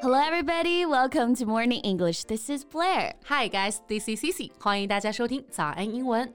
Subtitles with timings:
[0.00, 0.84] Hello, everybody.
[0.84, 2.24] Welcome to Morning English.
[2.24, 3.14] This is Blair.
[3.26, 6.32] Hi guys, this is Cici，欢迎大家收听早安英文。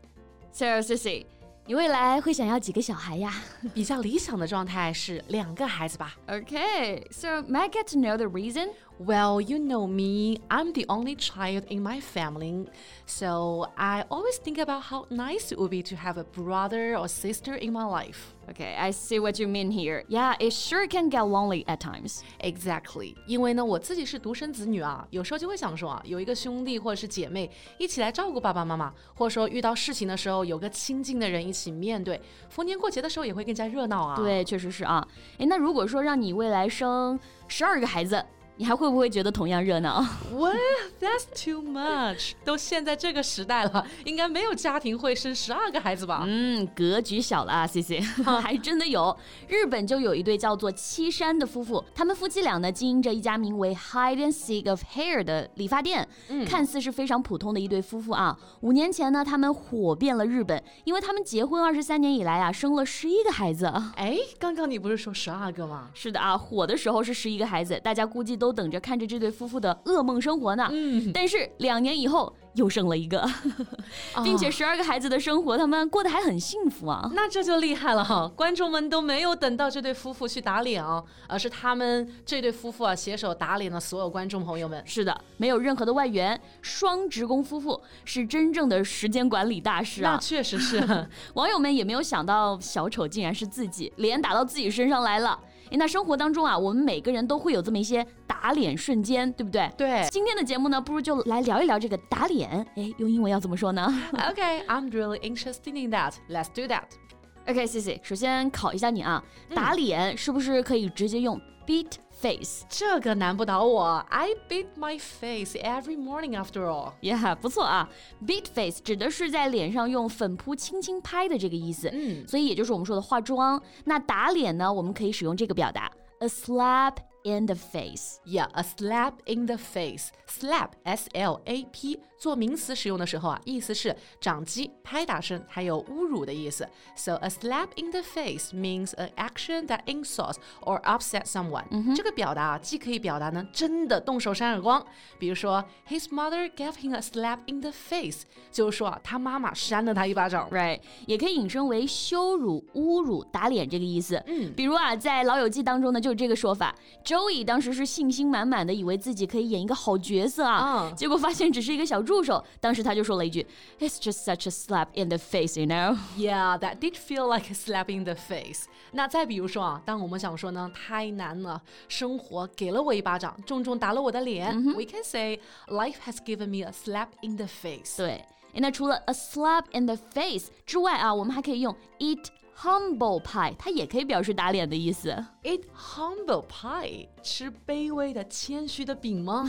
[0.51, 1.25] So, Sissy,
[1.65, 3.31] 你未来会想要几个小孩呀
[3.75, 6.15] 比较理想的状态是两个孩子吧。
[6.27, 7.03] ？Okay.
[7.11, 8.69] So, may I get to know the reason?
[9.01, 12.67] Well, you know me, I'm the only child in my family,
[13.05, 17.07] so I always think about how nice it would be to have a brother or
[17.07, 18.35] sister in my life.
[18.49, 20.03] Okay, I see what you mean here.
[20.09, 22.23] Yeah, it sure can get lonely at times.
[22.41, 32.19] Exactly，因为呢，我自己是独生子女啊，有时候就会想说啊，有一个兄弟或者是姐妹一起来照顾爸爸妈妈，或者说遇到事情的时候有个亲近的人一起面对，
[32.49, 34.17] 逢年过节的时候也会更加热闹啊。
[34.17, 35.07] 对，确实是啊。
[35.37, 38.25] 诶，那如果说让你未来生十二个孩子，
[38.56, 40.00] 你还会不会觉得同样热闹
[40.32, 40.54] ？Well,
[41.00, 42.34] that's too much.
[42.44, 46.22] 都现在这个时代了，应该没有家庭会生十二个孩子吧？
[46.24, 48.00] 嗯，格局小了啊，C C，
[48.40, 49.16] 还真的有。
[49.48, 58.38] 日本就有一对叫做七山的夫妇，他们夫妻俩呢经营着一家名为 Hide and Seek of Hair 的理发店，嗯看似是非常普通的一对夫妇啊。
[58.60, 63.66] 五年前呢，他们火遍了日本，因为他们结婚二十三年以来啊，生了十一个孩子。
[63.96, 65.90] 哎，刚刚你不是说十二个吗？
[65.92, 70.68] 是的啊，火的时候是十一个孩子，大家估计都等着看着这对夫妇的噩梦生活呢。
[70.70, 73.28] 嗯，但是两年以后又生了一个，
[74.22, 77.10] 并且十二个孩子的生活，他们过得还很幸福啊。
[77.14, 78.30] 那这就厉害了哈！
[78.36, 84.82] 观众们都没有等到这对夫妇去打脸啊，而是他们这对夫妇啊携手打脸了所有观众朋友们。
[84.86, 90.18] 是的，没有任何的外援，双职工夫妇是真正的时间管理大师啊那啊！
[90.18, 95.38] 确实是， 网友们也没有想到小丑竟然是自己，脸打到自己身上来了。
[95.74, 99.68] 诶，那生活当中啊，我们每个人都会有这么一些打脸瞬间，对不对？
[99.76, 100.06] 对。
[100.08, 102.64] 今天的节目呢，不如就来聊一聊这个打脸。
[102.76, 106.12] 哎，用英文要怎么说呢 Okay, I'm really interested in that.
[106.30, 109.20] Let's do that.？OK，C C，首先考一下你啊，
[109.52, 112.64] 打脸是不是可以直接用 beat face？
[112.68, 114.04] 这个难不倒我。
[114.08, 116.92] I beat my face every morning after all.
[117.00, 117.88] Yeah，、不错啊
[118.26, 123.60] ！Beat face 指的是在脸上用粉扑轻轻拍的这个意思，嗯所以也就是我们说的化妆。
[123.84, 128.19] 那打脸呢，我们可以使用这个表达，a slap in the face。
[128.25, 130.09] Yeah, a slap in the face.
[130.27, 136.67] Slap, S-L-A-P，做名词使用的时候啊，意思是掌击、拍打声，还有侮辱的意思。
[136.95, 144.85] So a slap in the face means an action that insults or upsets someone、这个表达啊，既可以表达呢真的动手扇耳光，
[145.17, 150.49] 比如说 His mother gave him a slap in the face，就是说啊，他妈妈扇了他一巴掌。
[150.51, 154.23] Right，也可以引申为羞辱、侮辱、打脸这个意思。
[154.27, 156.75] 嗯，比如啊，在《老友记》当中呢，就有这个说法。
[157.13, 162.43] Joey 当时是信心满满的，以为自己可以演一个好角色啊，嗯结果发现只是一个小助手。
[162.59, 165.97] 当时他就说了一句：“It's just such a slap in the face, you know。
[166.17, 168.65] Yeah, that did feel like a slap in the face.
[168.91, 177.97] 那再比如说啊，当我们想说呢，太难了，生活给了我一巴掌，重重打了我的脸、w e can say life has given me a slap in the face.
[177.97, 182.25] 对，诶那除了 a slap in the face 之外啊，我们还可以用 eat
[182.56, 185.10] Humble pie，它也可以表示打脸的意思。
[185.42, 189.42] Eat humble pie，吃卑微的、谦虚的饼吗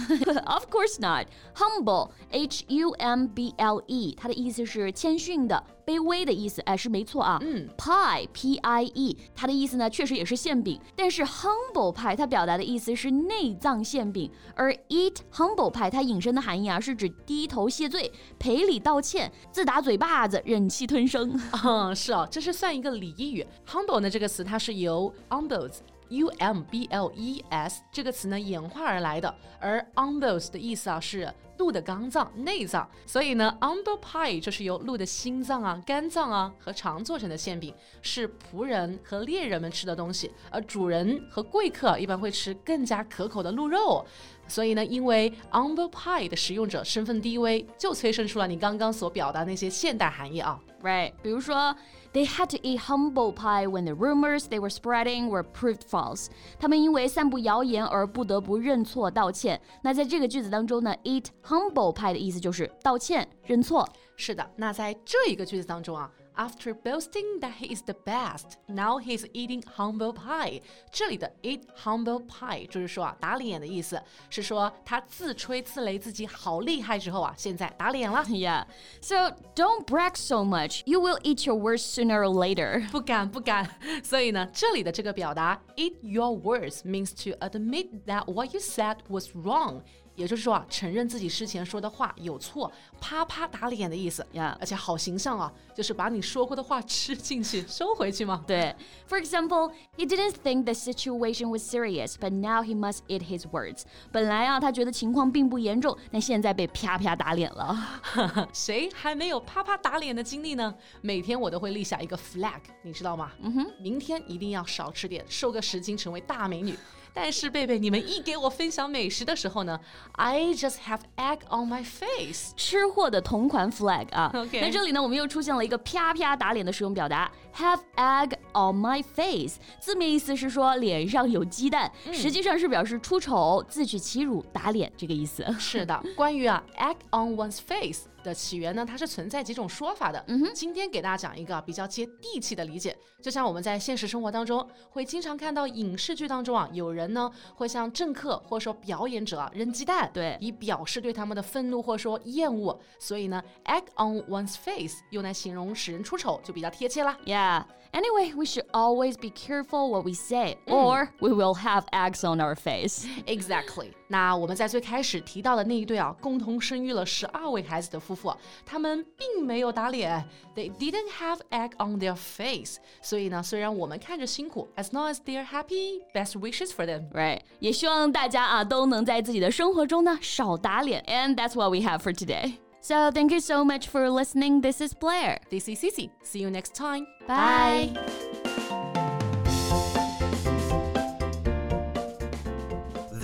[0.45, 1.27] ？of course not.
[1.55, 7.37] Humble, H U M B L E，它的意思是谦逊的、卑微的意思，哎，是没错啊。
[7.41, 21.39] 嗯，pie, P I E，它的意思呢，确实也是馅饼，但是 humble pie 它表达的意思是内脏馅饼，而 eat humble pie 它引申的含义啊，是指低头谢罪、赔礼道歉、自打嘴巴子、忍气吞声。
[21.63, 23.45] 嗯，是哦，这是算一个俚语。
[23.67, 25.75] humble 呢这个词它是由 umbles。
[26.09, 31.27] U M B L E S 这个词呢演化而来的，而 umbles 的意思啊是
[31.58, 44.04] 鹿的肝脏、内脏，所以呢 umble pie 就是由鹿的心脏啊、肝脏啊和肠做成的馅饼，是仆人和猎人们吃的东西，而主人和贵客一般会吃更加可口的鹿肉。
[44.48, 50.58] 所以呢，因为 umble pie 的使用者身份低微，就催生出了你刚刚所表达那些现代含义啊。
[50.82, 51.76] Right，比如说，
[52.12, 56.26] They had to eat humble pie when the rumors they were spreading were proved false。
[56.58, 59.60] 他们因为散布谣言而不得不认错道歉。
[59.82, 63.88] 那在这个句子当中呢，eat humble pie 的意思就是道歉、认错。
[64.16, 70.60] 是的，那在这一个句子当中啊，After boasting that he is the best, now he is eating humble pie。
[70.92, 78.22] 这里的 eat humble pie 就是说啊，打脸的意思，是说他自吹自擂自己好厉害之后啊，现在打脸了。
[78.24, 78.66] Yeah,
[79.00, 80.82] so don't brag so much.
[80.84, 82.88] You will eat your words sooner or later.
[82.90, 83.68] 不敢不敢，
[84.04, 89.82] 所以呢，这里的这个表达 "eat your words" means to admit that what you said was wrong.
[90.15, 94.25] 也就是说啊，承认自己事前说的话有错，啪啪打脸的意思。
[94.33, 98.43] Yeah，而且好形象啊，就是把你说过的话 吃进去，收回去嘛。
[98.47, 98.75] 对
[99.09, 103.83] ，For example, he didn't think the situation was serious, but now he must eat his words。
[104.11, 107.77] 本来啊，他觉得情况并不严重，但现在被啪啪打脸了。
[108.53, 110.73] 谁还没有啪啪打脸的经历呢？
[111.01, 113.31] 每天我都会立下一个 flag，你知道吗？
[113.41, 116.77] 嗯哼，明天一定要少吃点，瘦个十斤，成为大美女。
[117.15, 119.79] 但是贝贝，你们一给我分享美食的时候呢
[120.11, 124.29] ，I just have egg on my face，吃货的同款 flag 啊。
[124.35, 129.55] OK，那这里呢，我们又出现了一个啪啪打脸的使用表达，have egg on my face。
[129.79, 135.45] 字面意思是说脸上有鸡蛋，实际上是表示出丑、自取其辱、打脸这个意思。
[135.57, 138.01] 是的，关于啊 egg on one's face。
[138.25, 140.21] 的起源呢，它是存在几种说法的。
[140.27, 142.97] 嗯哼，今天给大家讲一个比较接地气的理解。
[143.21, 152.77] 就像我们在现实生活当中会经常看到影视剧当中啊，有人呢会向政客或者说表演者扔鸡蛋，对，以表示对他们的愤怒或者说厌恶。
[152.99, 157.17] 所以呢，egg on one's face 用来形容使人出丑就比较贴切啦。
[157.25, 157.63] Yeah.
[157.93, 162.41] Anyway, we should always be careful what we say, or we will have eggs on
[162.41, 163.07] our face.
[163.25, 163.93] Exactly.
[164.08, 168.34] 那我们在最开始提到的那一对啊，共同生育了十二位孩子的夫妇，
[168.66, 170.24] 他们并没有打脸，
[170.56, 172.78] They didn't have egg on their face。
[173.00, 177.08] 所以呢，虽然我们看着辛苦，as long as they're happy, best wishes for them.
[177.12, 177.40] Right.
[177.60, 181.04] 也希望大家啊都能在自己的生活中呢少打脸。
[181.06, 182.54] And that's what we have for today.
[182.82, 184.62] So thank you so much for listening.
[184.62, 185.38] This is Blair.
[185.50, 186.10] This is Cici.
[186.24, 187.06] See you next time.
[187.28, 188.43] Bye.